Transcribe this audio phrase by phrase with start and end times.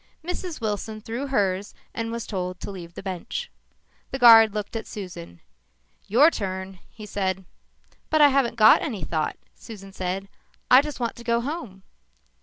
[0.25, 0.59] Mrs.
[0.59, 3.51] Wilson threw hers and was told to leave the bench.
[4.09, 5.41] The guard looked at Susan.
[6.07, 7.45] "Your turn," he said.
[8.09, 10.27] "But I haven't got any thought," Susan said.
[10.71, 11.83] "I just want to go home."